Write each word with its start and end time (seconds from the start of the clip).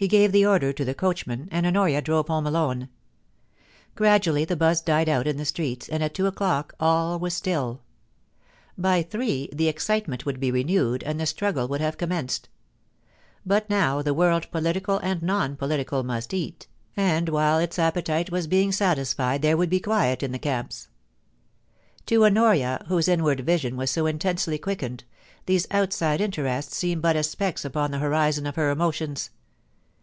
He 0.00 0.06
gave 0.06 0.30
the 0.30 0.46
order 0.46 0.72
to 0.74 0.84
the 0.84 0.94
coachman, 0.94 1.48
and 1.50 1.66
Honoria 1.66 2.00
drove 2.00 2.28
home 2.28 2.46
alone. 2.46 2.88
Gradually 3.96 4.44
the 4.44 4.54
buzz 4.54 4.80
died 4.80 5.08
out 5.08 5.26
in 5.26 5.38
the 5.38 5.44
streets, 5.44 5.88
and 5.88 6.04
at 6.04 6.14
two 6.14 6.28
o'clock 6.28 6.72
all 6.78 7.18
was 7.18 7.34
stilL 7.34 7.80
By 8.76 9.02
three 9.02 9.48
the 9.52 9.66
excitement 9.66 10.24
would 10.24 10.38
be 10.38 10.52
renewed, 10.52 11.02
and 11.02 11.18
the 11.18 11.24
stni^le 11.24 11.68
would 11.68 11.80
have 11.80 11.98
commenced; 11.98 12.48
but 13.44 13.68
now 13.68 14.00
the 14.00 14.14
world 14.14 14.48
political 14.52 14.98
and 14.98 15.20
non 15.20 15.56
political 15.56 16.04
must 16.04 16.32
eat, 16.32 16.68
and 16.96 17.26
ivhile 17.26 17.60
its 17.60 17.76
appetite 17.76 18.30
was 18.30 18.46
being 18.46 18.70
satisfied 18.70 19.42
there 19.42 19.56
would 19.56 19.68
be 19.70 19.80
quiet 19.80 20.22
in 20.22 20.30
the 20.30 20.38
camps. 20.38 20.86
To 22.06 22.24
Honoria, 22.24 22.84
whose 22.86 23.08
inward 23.08 23.40
vision 23.40 23.76
was 23.76 23.90
so 23.90 24.06
intensely 24.06 24.58
quick 24.58 24.78
ened, 24.78 25.00
these 25.46 25.66
outside 25.72 26.20
interests 26.20 26.76
seemed 26.76 27.02
but 27.02 27.16
as 27.16 27.28
specks 27.30 27.64
upon 27.64 27.90
the 27.90 27.98
horizon 27.98 28.46
of 28.46 28.54
her 28.54 28.70
emotions. 28.70 29.30